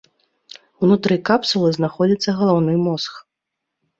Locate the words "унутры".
0.85-1.17